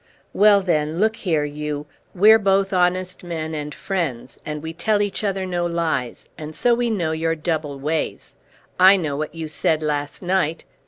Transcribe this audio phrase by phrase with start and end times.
[0.33, 1.85] "Well then, look here, you!
[2.15, 6.73] We're both honest men, and friends, and we tell each other no lies; and so
[6.73, 8.33] we know your double ways.
[8.79, 10.65] I know what you said last night.